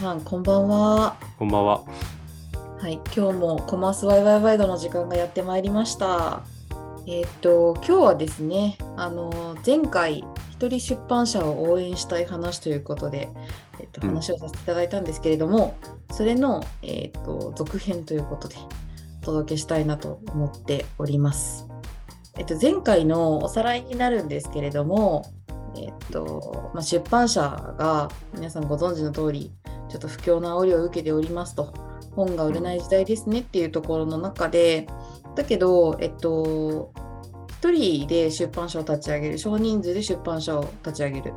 [0.00, 1.16] さん、こんばんは。
[1.38, 1.84] こんばんは。
[2.78, 6.40] はい、今日もコマースワイワイワイドの時間がやってまいりました。
[7.06, 13.28] えーっと、今日はですね、あの、前回、一人出版社を応援したい話ということで、
[13.78, 15.76] えっと、うん話をさせていただいたんですけれども、
[16.12, 18.56] それの、えーっと、続編ということで、
[19.20, 21.68] お届けしたいなと思っております。
[22.38, 25.26] えっと、前回のおさらいになるんですけれども、
[25.76, 27.42] えっと、まあ、出版社
[27.78, 29.52] が皆さんご存知の通り、
[29.90, 31.74] ちょっと不況の煽りを受けておりますと、
[32.14, 34.86] 本が売れない時代ですねっていうところの中で、
[35.36, 36.92] だけど、えっと、
[37.48, 41.34] 一人で出版社を立ち上げる、少人数で出版社を立ち上げる、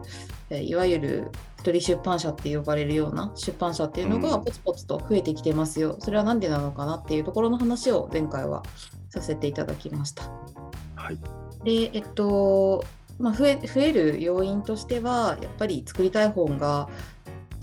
[0.50, 1.32] えーいわゆる
[1.64, 5.96] 一人出版社って呼ばれるような出版社っていうのがうんポツポツと増えてきてますよ。
[6.00, 8.64] それは何でなのかなっていうところの話を前回は
[9.10, 10.30] させていただきました。
[10.96, 11.18] はい。
[11.64, 12.84] で、えっと、
[13.18, 16.90] まあ、増え増える要因としては、やっぱり作りたい本が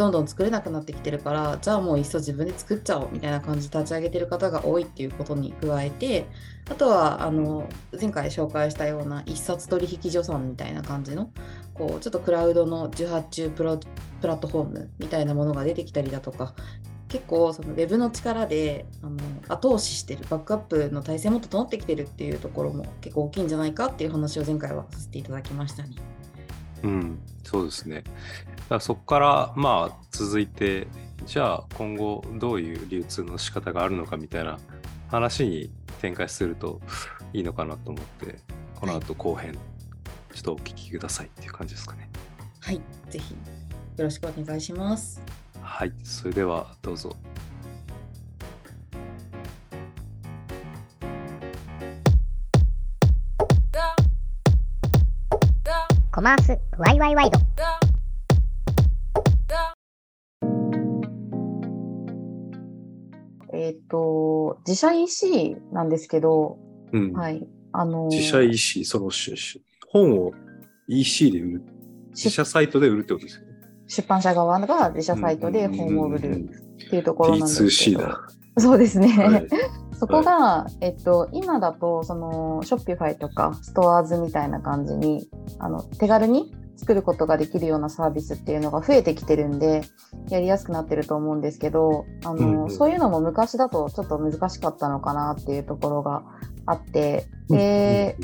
[0.01, 6.25] どんどん作れなくなってきてるから、じゃあもういっそ自分で作っちゃおうみたいな感じで立ち上げてる方が多いっていうことに加えて、
[6.71, 7.69] あとはあの
[8.01, 11.31] 前回紹介したような一冊取引所さんみたいな感じの、
[11.75, 16.55] こうちょっとクラウドの受発注プラットフォームみたいなものが出てきたりだとか、
[17.09, 25.91] 結構そのウェブの力であの後押ししてるバックアップの体制も整ってきてるっていうところも結構大きいんじゃないかっていう話を前回はさせていただきましたね。
[26.83, 28.05] うん、そうですね。
[28.69, 30.87] だそこから、まあ、続いて、
[31.27, 34.59] じゃあ今後どういう流通の仕方があるのかみたいな
[35.09, 36.81] 話に展開すると
[37.33, 38.39] いいのかなと思って、
[38.77, 39.55] この後後編、
[40.33, 42.09] ちょっとお聞きくださいっていう感じですかね。
[42.61, 45.21] はい、ぜひよろしくお願いします。
[45.61, 47.15] はい、それではどうぞ。
[56.21, 57.39] コマースワイワイワイド
[63.55, 66.59] えっ、と自社 EC なんですけど、
[66.93, 67.13] うん。
[67.15, 70.33] はい、あの自社 EC、そのしし本を
[70.89, 71.63] EC で売る、
[72.11, 73.53] 自社サイトで売るってことですよね。
[73.87, 78.03] 出版社側が自社サイトで本を売るっていうところなんですけ T2C ど。
[78.03, 78.29] だ。
[78.59, 79.09] そうですね。
[79.09, 79.49] はい。
[80.01, 85.29] そこが、えっと、今だと、その、ショッピファイとか、ストアーズみたいな感じに、
[85.59, 89.83] あの、手軽に作ることができるようなサービスっていうのが増えてきてるんで、
[90.31, 92.71] やりやすくなってると思うんですけど、あの、うんうん。
[92.71, 96.23] そういうのも昔だとちょっと難しかったのかなっていうところが
[96.65, 98.17] あって、で、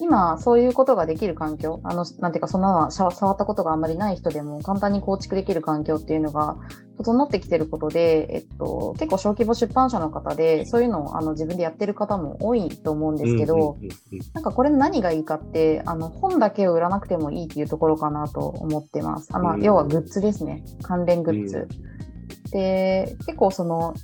[0.00, 6.56] 今、そういうことができる環境、あの、なんていうか、そんな触触ったことがあんまりない人でも簡単に構築できる環境っていうのが
[6.98, 13.88] 整ってきてることで、えっと、結構小規模出版社の方で、そういうのをあの自分でやってる方も多いと思うんですけど、うんうん
[14.34, 19.28] なんかこれの何がいいかって、あの、本だけを売らなくてもいいっていうところかなと思ってます。
[19.32, 20.64] あまあ、うん要はグッズですね。
[20.82, 21.68] 関連グッズ。
[22.52, 23.94] で、結構その、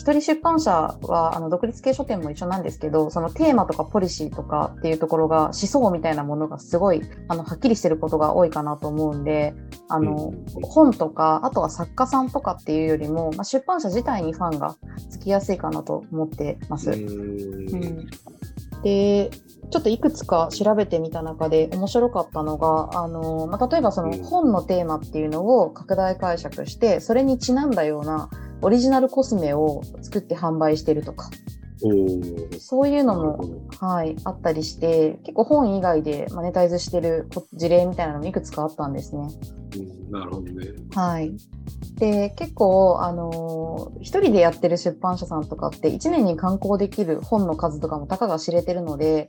[0.00, 9.52] 一人出版社はあの独立系書店も一緒なんですけど、そのテーマとかポリシーとかっていうところが思想みたいなものがすごいあのはっきりしてることが多いかなと思うんで、
[9.90, 14.74] あの、本とか、あとは作家さんとかっていうよりも、まあ、出版社自体にファンが
[15.10, 16.92] つきやすいかなと思ってます。
[16.92, 16.98] うん。
[16.98, 18.06] うん。
[18.82, 19.28] で
[19.70, 24.24] ちょっといくつか調べてみた中で面白かったのがあの、まあ、例えばそのうん。
[24.24, 28.30] 本のテーマっていうのを拡大解釈してそれにちなんだような
[28.62, 31.30] オリジナルコスメを作って販売してるとか
[32.58, 39.28] そういうのも、はい、あったりして結構本以外でマネタイズしてるこ事例みたいなのもいくつかあったんですね。
[39.76, 40.66] うんなるほどね。
[40.94, 41.32] はい。
[41.94, 49.28] で、結構、あのー一人でやってる出版社さんとかって、1年に刊行できる本の数とかもたかが知れてるので、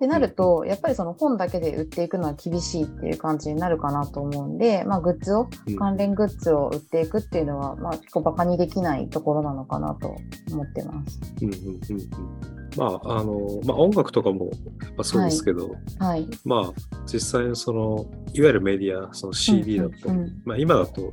[0.00, 10.16] ってなると、やっぱりその本だけで売っていくのは厳しいっていう感じになるかなと思うんで、まあ、グッズをうん、関連グッズを売っていくっていうのは、まあ、結構バカにできないところなのかなと
[10.50, 11.20] 思ってます。
[11.42, 14.46] うんうんうんうんまああのまあ、音楽とかも
[14.84, 16.26] やっぱそうですけど、はい。
[16.44, 16.72] まあ
[17.04, 21.10] 実際のそのいわゆるメディアその CD だと、うんうんうんまあ、今だと、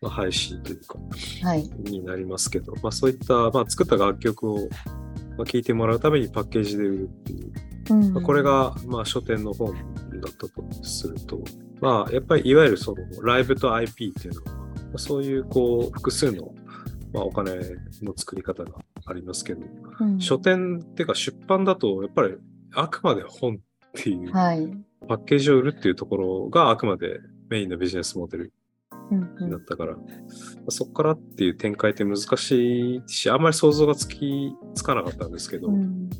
[0.00, 0.98] まあ、配信というか
[1.42, 1.70] はい。
[1.84, 4.68] になりますけど、まあ、そういった、まあ、作った楽曲を、
[5.36, 7.52] まあ、聴いてもらうためにパッケージで売るっていう、
[7.90, 10.50] うんまあ、これ、が、まあ、書店の本だったと
[10.82, 11.40] すると、
[11.80, 14.64] まあ、やっぱりいわゆるそのライブと IP っていうのは、ま
[14.94, 16.54] あそういうこう複数の、
[17.12, 17.56] まあ、お金
[18.02, 18.72] の作り方が
[19.06, 19.66] ありますけど、
[20.00, 20.20] うん。
[20.20, 22.34] 書店っていうか出版だとやっぱり
[22.74, 23.58] あくまで本っ
[23.92, 24.68] ていうはい。
[25.06, 27.20] パッケージを売るっていうところがあくまで
[27.50, 28.52] メインのビジネスモデル
[29.50, 29.96] だったから、
[30.68, 36.10] そこからっていう展開って難しいしあんまり想像がつきつかなかったんですけど、うん。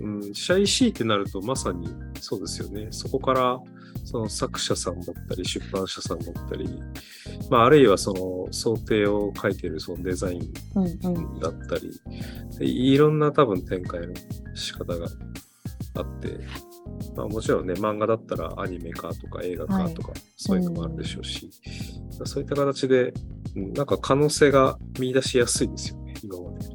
[0.00, 1.88] うん、自社 EC ってなるとまさに
[2.20, 2.88] そうですよね。
[2.90, 3.58] そこから
[4.04, 6.68] その作者さんだったり、出版社さんだったり、
[7.50, 11.40] まあ、あるいはその想定を書いてるそのデザインうんうん。
[11.40, 11.90] だったり、
[12.58, 14.14] でいろんな多分展開の
[14.54, 15.08] 仕方が
[15.94, 16.38] あって、
[17.16, 21.50] まあ、もちろんね、漫画だったらアニメ化とか映画化とか、そういうのもあるでしょうし、
[22.24, 23.12] そういった形で、
[23.56, 26.66] うんなんか可能性が見出しやすいですよね、今まで。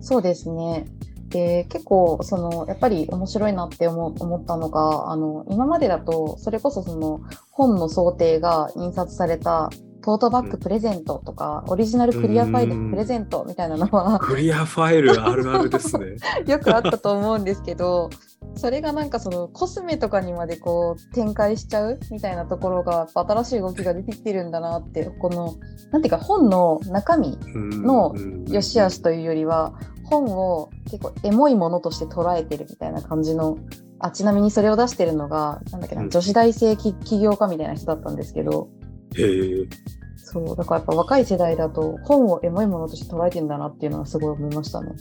[0.00, 0.86] そうですね。
[1.28, 9.68] で結構そのやっぱり面白いなって思思ったのがあの今までだとそれこそその本の想定が印刷された
[10.04, 16.16] トートバッグプレゼントとか、オリジナルクリアファイルプレゼントみたいなのは クリアファイルあるあるですね。
[16.46, 18.10] よくあったと思うんですけど
[18.56, 25.54] それがなんかそのコスメとかにまでこう展開しちゃうみたいなところが新しい動きが出てきてるんだなってこの
[25.90, 28.14] なんていうか本の中身の
[28.46, 29.72] 良し悪しというよりは
[30.04, 33.56] 本を結構エモいものとして捉えてるみたいな感じの
[33.98, 36.10] あちなみにそれを出してるのがなんだっけな、うん。
[36.10, 38.68] 女子大生起起業家みたいな人だったんですけど
[39.16, 39.68] へえ。
[40.16, 44.92] そうだからやっぱ若い世代だと本をエモいものとして捉えてるんだなっていうのはすごい思いましたね。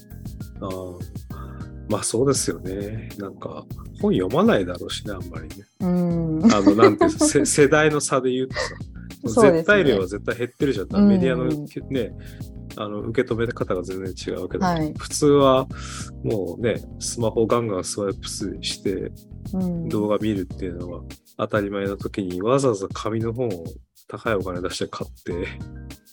[0.62, 1.00] あー
[1.90, 3.10] まあそうですよね。
[3.18, 3.66] なんか
[4.02, 5.56] 本読まないだろうしね、あんまりね。
[5.82, 8.48] うんあの、なんていうんですかせ世代の差で言う
[9.24, 10.96] とさ、絶対量は絶対減ってるじゃん。
[10.96, 11.46] うんメディアの
[11.90, 12.14] ね、
[12.78, 15.68] あの受け止め方が全然違うわけだ、はい普通は
[16.24, 19.12] もうね、スマホガンガンスワイプして
[19.54, 21.02] うん動画見るっていうのは
[21.38, 23.66] 当たり前の時にわざわざ紙の本を
[24.08, 25.48] 高いお金出して買って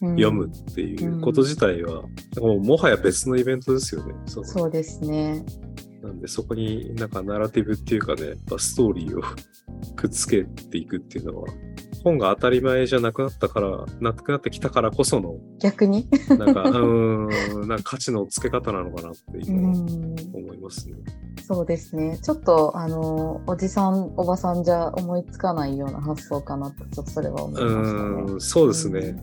[0.00, 2.02] 読むっていうこと自体は、
[2.40, 4.14] もうもはや別のイベントですよね。
[4.26, 5.44] そのそうですね。
[6.02, 9.22] なんでそこになんかナラティブっていうかね、やっぱストーリーを
[9.96, 11.48] くっつけていくっていうのは、
[12.02, 16.08] 本が当たり前じゃなくなったから、なくなってきたからこその、逆に？
[16.38, 20.16] なんか、うーん、なんか価値のつけ方なのかなってう今ん
[20.50, 20.96] 思いますね。
[21.46, 22.18] そうですね。
[22.22, 28.32] ちょっとあのおじさんおばさんじゃ思いつかないような発想かなとちょっとそれは思ういましたね。
[28.32, 29.22] ーん、そうですね。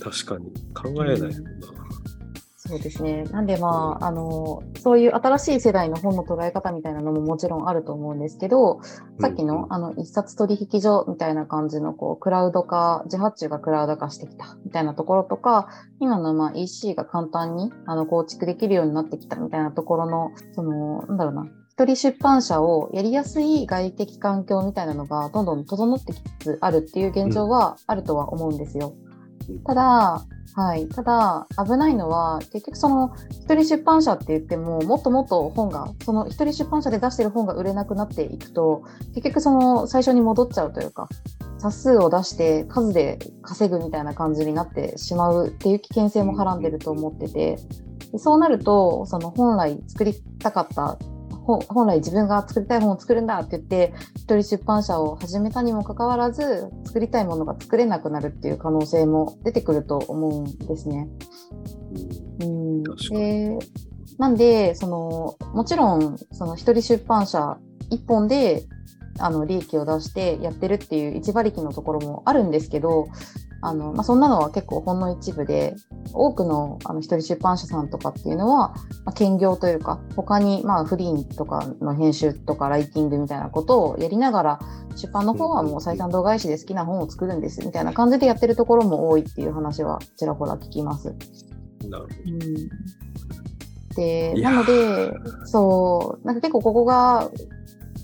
[0.00, 0.52] 確かに。
[0.74, 1.38] 考えないもんな。
[2.68, 3.24] そうですね。
[3.24, 8.80] なんでまあ、あの、そういう新しい世代の本の捉え方みたいなのももちろんあると思うんですけど、
[9.20, 15.68] さっきの、うんあの、一冊取引所みたいな感じの、こう、クラウド化、自発注がクラウド化してきたみたいなところとか、
[15.98, 28.94] 今のまあ EC が簡単にあの構築できるようになってきたみたいなところの、その、なんだろうな、一人出版社をやりやすい外的環境みたいなのがどんどん整ってきつつあるっていう現状はあるとは思うんですよ。
[29.64, 30.24] ただ、
[30.54, 41.08] はい、ただ危ないのは結局その一人出版社って言ってももっともっと本がその一人出版社で出してる本が売れなくなっていくと結局その最初に戻っちゃうというか
[41.58, 47.58] 冊数を出して数で稼ぐみたいな感じになってしまうっていう危険性もはらんでると思ってて
[48.16, 50.98] そうなるとその本来作りたかった
[51.56, 61.08] 本来自分が作りたい本を作るんだって言って一人出版社を始めたにもかかわらず作りたいものが作れなくなるっていう可能性も出てくると思うんですね。
[62.40, 62.82] うん、
[64.18, 67.58] なんでそのもちろんその一人出版社
[67.90, 68.66] 一本で
[69.18, 73.08] あの利益を出してやってるっていう一馬力のところもあるんですけど
[73.60, 75.74] あの、まあ、そんなのは結構ほんの一部で
[76.12, 78.70] 多くのあの一人出版社さんとかっていうのは、
[79.04, 84.60] まあ、兼業というか他にまあフリーとかの編集とかライティングみたいなことをやりながら
[84.96, 91.14] 出版の方はもう採算度外視で好きな本を作るんですみたいな感じでやってるところも多いっていう話はちらほら聞きます。
[91.88, 92.68] なるほうん。
[93.94, 95.12] でなので
[95.44, 97.30] そうなんか結構ここが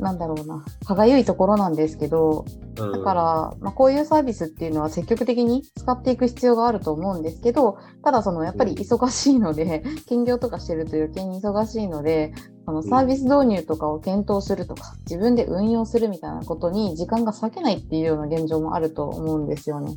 [0.00, 2.44] なんだろうな歯がゆいところなんですけどど。
[2.76, 3.22] だから、
[3.60, 12.32] まあ、こういうサービスっていうのは積極的に使っていく必要があると思うんですけどただそのやっぱり忙しいので兼業とかしてると余計に忙しいので
[12.64, 19.96] そのサービス導入とかを検討するとか自分で運用するみたいなことに時間が割けないっていうような現状もあると思うんですよね。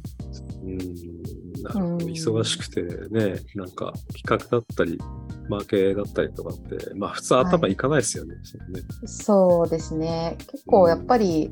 [0.63, 1.16] うん
[1.63, 4.99] 忙しくてね、なんか企画だったり、
[5.49, 7.75] マーケだったりとかって、まあ普通頭い。
[7.75, 8.35] かないですよね。
[8.43, 8.81] そのね。
[9.05, 10.35] そうですね。
[10.51, 11.51] 結構やっぱり、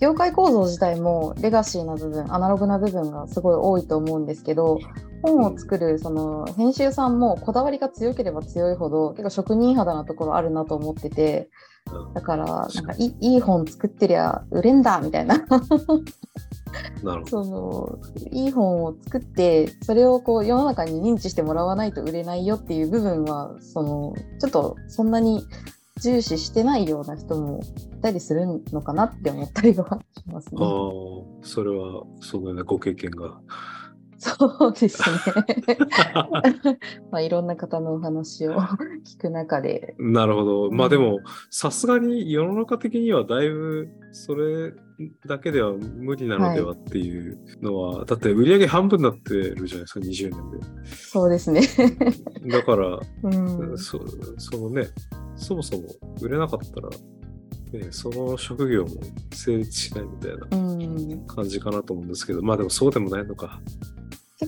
[0.00, 4.78] 業界構造自体もレガシーな部分、アナログな部分がすごい多いと思うんですけど、
[5.22, 11.48] 本を作るその編集さんもこだわりが強ければ強いほど結構職人肌なところあるなと思ってて、
[12.14, 15.46] だからなんかいいい本作ってりゃ売れんだみたいな
[17.02, 17.44] なるほど。
[17.44, 17.98] その
[18.32, 25.44] いい本を作ってそれをこう世の中に認知してもらわないと売れないよっていう部分はそのちょっとそんなに
[26.00, 27.60] 重視してないような人も
[27.98, 33.40] いたりするのかなって思ったりはしますああね。、それは、そのようなご経験が
[34.18, 35.76] そうですね。
[37.10, 39.94] まあ、いろんな方のお話を聞く中で。
[39.98, 40.70] なるほど。
[40.70, 44.72] まあうんでも、さすがに世の中的にはだいぶそれ
[45.26, 51.62] だけでは無理なのではっていうのは、だって売り上げ半分になってるじゃないですか、20年そうですね。
[52.42, 52.50] で。
[52.50, 54.00] だから、うん、そ
[54.38, 54.86] そのね、
[55.36, 55.82] そもそも
[56.20, 56.90] 売れなかったら、
[57.80, 58.90] ね、その職業も
[59.32, 63.60] 成立しないみたいなうん、感じかなと思うんですけど、まあでもそうでもないのか。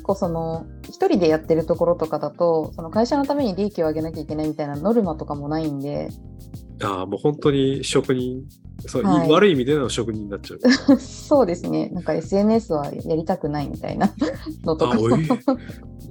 [0.06, 6.08] 結構その一人でやってるところとかだとその会社のために利益を上げなきゃいけないみたいなノルマとかもないんで。
[6.80, 8.44] ああ、もう本当に職人、
[8.86, 9.30] そうはい。
[9.30, 10.96] 悪い意味での職人になっちゃう。
[11.00, 11.88] そうですね。
[11.88, 14.14] なんか SNS はやりたくないみたいな
[14.64, 14.96] のとか。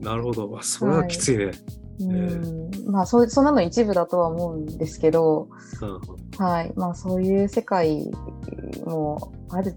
[0.02, 0.58] なるほど。
[0.60, 1.52] あそれはきついね。
[2.00, 2.70] うん。
[2.88, 5.48] まあそうそんなの一部だとは思うんですけど、
[5.82, 5.86] う
[6.42, 6.74] んはい。
[6.76, 8.12] まあ、そういう世界
[8.86, 9.74] もある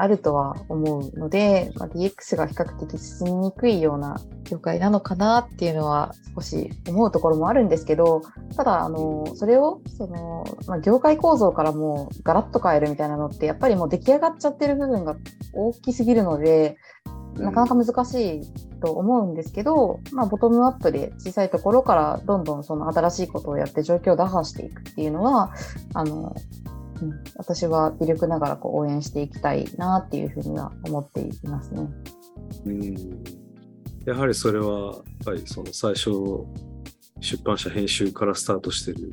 [0.00, 8.22] あるとは思うので、まあ、DX が比較的進みにくいような業界なのかなっていうのは少し思うところもあるんですけど
[8.56, 15.16] ただあのそれをその、まあ、業界構造からもうガラッと変えるみたいなのってやっぱりもう出来上がっちゃってる部分が
[15.52, 16.76] 大きすぎるので
[17.34, 18.40] なかなか難しい
[18.80, 25.52] と思うんですけど、まあ、ボトムアップで小さいところからどんどんその新しいことをやって状況を打破していくっていうのは
[25.94, 26.34] あの、
[27.02, 31.88] うん、私は微力ながらこう応援していきたいなっていうふうには思っていますね。
[32.66, 33.48] うん
[34.08, 36.10] やはりそれは、やっぱりその最初、
[37.20, 39.12] 出版社編集からスタートしてる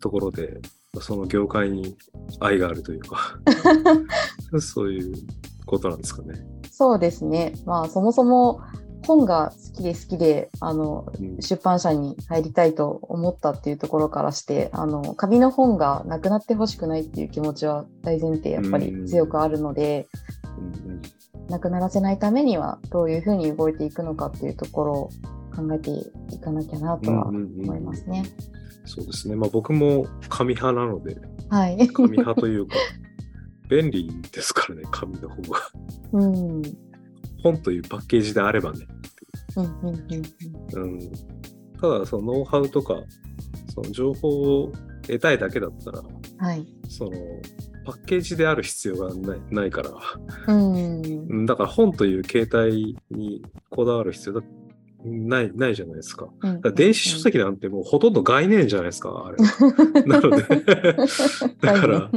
[0.00, 0.58] ところで、
[1.00, 1.96] その業界に
[2.40, 3.38] 愛があるというか、
[4.60, 5.14] そういう
[5.64, 6.44] ことなんですかね。
[6.72, 8.60] そうですね、まあ、そもそも
[9.04, 20.08] 本が好きで好きであのうん出版社に入りたいと思ったっていうところからしてあの紙の本がなくなってほしくないっていう気持ちは大前提やっぱり強くあるので。
[21.48, 25.10] なくならせないためにはどういうふうに動いていくのかっていうところを
[25.54, 25.90] 考えて
[26.34, 28.24] いかなきゃなとは思いますね。
[28.84, 29.36] そうですね。
[29.36, 31.16] まあ僕も紙派なので、
[31.50, 31.88] はい。
[31.88, 32.74] 紙派というか、
[33.68, 35.60] 便利ですからね、紙の方が。
[36.12, 36.62] うん。
[37.50, 38.86] うん本というパッケージであればね。
[39.56, 39.94] うんうん
[40.74, 41.12] うんうん、
[41.80, 42.96] ただ、そのノウハウとか、
[43.72, 44.28] その情報
[44.62, 44.72] を
[45.02, 46.02] 得たいだけだったら、
[46.38, 46.66] はい。
[46.88, 47.12] その
[47.84, 49.90] パッケージである必要がないないから、
[50.48, 51.02] うん。
[51.02, 54.46] うんだから本という形態にこだわる必要だ
[55.06, 56.28] ないないじゃないですか。
[56.42, 60.02] だから電子書籍なんてもうほとんど概念じゃないですか、あれ。
[60.04, 60.42] なので、
[61.60, 62.10] だから、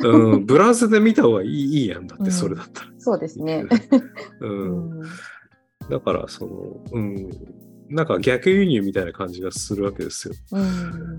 [0.00, 2.90] うん、ブラウザで見た方がいいいいやんだって、それだったら。
[2.98, 3.66] そうですね。
[4.40, 5.02] う、うんん。
[5.90, 7.30] だから、その、うん、
[7.88, 10.34] なんか逆輸入みたいな感じがするわけですよ。
[10.52, 10.62] うん。
[10.62, 11.18] うん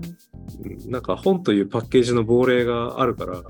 [0.86, 3.42] なんか本というパッケージの亡霊があるから、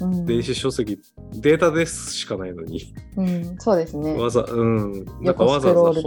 [0.00, 0.98] うん電子書籍、
[1.34, 3.56] データですしかないのに、うん。
[3.58, 4.14] そうですね。
[4.14, 6.00] わざ、うん、なんかわざわざ。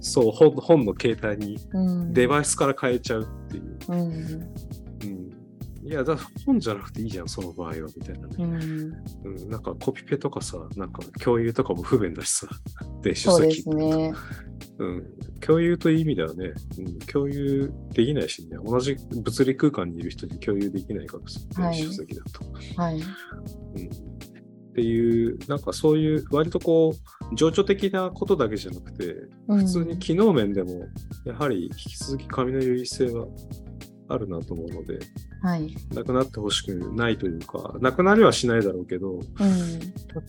[0.00, 2.12] そう本、本の携帯にうん。
[2.14, 3.78] デバイスから変えちゃうっていう。
[3.88, 4.54] うん。
[5.88, 8.34] うん、いや、だ本じゃなくていいじゃん、その場合は、みたいなね。
[8.38, 8.52] うん。
[9.24, 12.48] うん、なんかコピペとかさ、なんか共有とかも不便だしさ、
[13.02, 13.62] 電子書そうで籍。
[13.62, 14.14] すね。
[14.78, 15.04] うん、
[15.40, 22.80] 共有という意味ではね、うん、共有できないしね、同じ物理空間にいる人に共有できないからさ、はい電子書籍だと。
[22.80, 22.94] はい。
[22.96, 29.14] うん、っていう、なんかそういう、割とこう、情緒的なことだけじゃなくて、
[29.48, 30.86] 普普通に機能面でも、
[31.24, 33.26] やはり引き続き紙の優位性は
[34.08, 34.98] あるなと思うので、
[35.42, 35.74] はい。
[35.94, 39.22] なくなってほしくないというか、なくなりはしないだろうけど、うん。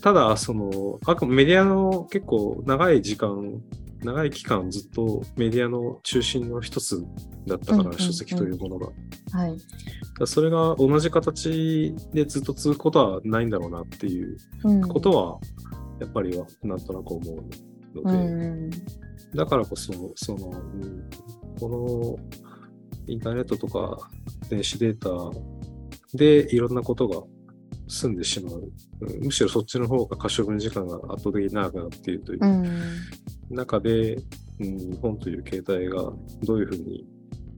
[0.02, 3.62] ただ、その、あくメディアの結構長い時間、
[4.04, 7.04] 長い期間ずっとメディアの中心の一つ
[7.48, 8.88] だったから、うんうんうん書籍というものが。
[9.32, 9.58] だはい。
[10.26, 14.82] それが同じ形でずっと続くことはないんだろうなっていううん。
[14.82, 15.40] ことは、
[16.00, 18.70] やっぱりはなんとなく思うのうで、ん。
[19.36, 21.10] だからこそ、その、うん
[21.60, 22.40] この
[23.10, 24.10] インターネットとか
[24.50, 25.10] 電子データ
[26.14, 27.24] でいろんなことが
[27.88, 28.56] 済んでしまう。
[28.56, 28.70] うん
[29.22, 33.56] むしろそっちの方が可処分時間が圧倒的に長くなっているといううん。
[33.56, 34.16] 中で、
[34.60, 36.12] うん、本という形態が
[36.44, 37.08] どういうふうに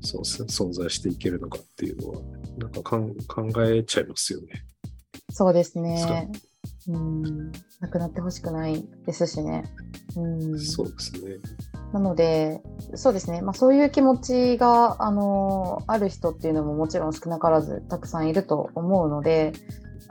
[0.02, 2.22] そう存在していけるのかっていうのは、
[2.58, 4.66] なんか考えちゃいますよね。
[5.32, 6.30] そうですね。
[6.88, 7.52] うん。
[7.80, 9.64] なくなってほしくないですしね。
[10.16, 10.60] うん。
[10.60, 11.38] そうですね。
[11.94, 12.62] なので、
[12.96, 19.54] そうですね、まあ、そういう気持ちが、あのある人っていうのももちろん少なからずたくさんいると思うので、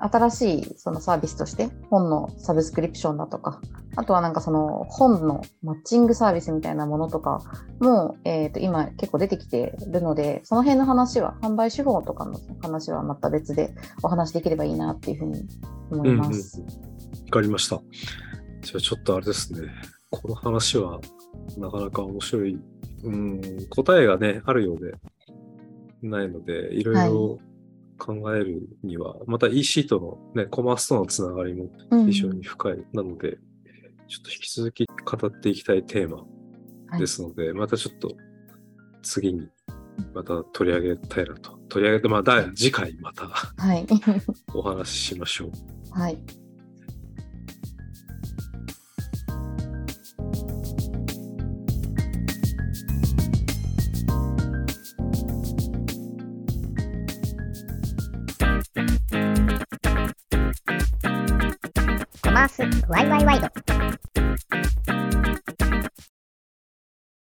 [0.01, 3.61] 新しいそのサービスとして本のサブスクリプションだとか、
[3.97, 7.43] あとはなんかその本のマッチングサービスみたいなものとか
[7.81, 15.45] も、えー、と今結構出てきてるので、その辺の話は、販売手法とかの話はまた別でお話できればいいなっていうふうに
[15.91, 16.61] 思います。
[16.61, 16.67] わ
[17.31, 17.81] かりました。
[18.63, 19.69] じゃあちょっとあれですね。
[20.11, 21.01] この話は
[21.57, 22.59] なかなか面白い。
[23.03, 23.41] うん、
[23.71, 24.93] 答えがね、あるようで
[26.03, 27.39] ないので、いろいろ
[27.99, 30.01] 考えるには、また EC と
[30.35, 32.85] のね、コマースとのつながりもうん非常に深い。
[32.93, 33.39] なので、
[34.09, 38.11] ちょっと引き続き語っていきたいテーマですので、またちょっと
[39.03, 39.49] 次に
[40.15, 41.59] また取り上げたいなと。
[41.69, 43.87] 取り上げて、まあ、第次回またはい。
[44.53, 45.51] お話ししましょう。
[45.93, 46.19] はい。
[63.31, 63.70] ワイド。